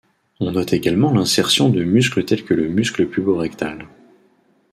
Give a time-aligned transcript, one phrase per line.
[0.39, 3.85] On note également l'insertion de muscles tels que le muscle pubo-rectal.